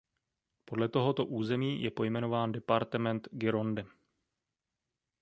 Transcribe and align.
Podle 0.65 0.89
tohoto 0.89 1.25
území 1.25 1.81
je 1.83 1.91
pojmenován 1.91 2.51
departement 2.51 3.27
Gironde. 3.31 3.85